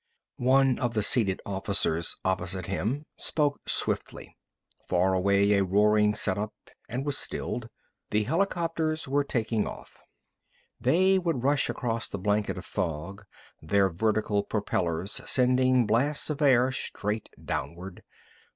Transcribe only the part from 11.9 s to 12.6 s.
the blanket